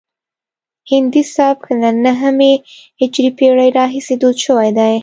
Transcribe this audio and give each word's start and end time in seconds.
هندي 0.91 1.23
سبک 1.35 1.63
له 1.81 1.89
نهمې 2.05 2.53
هجري 2.99 3.29
پیړۍ 3.37 3.69
راهیسې 3.79 4.15
دود 4.21 4.37
شوی 4.45 4.69
دی 4.77 4.93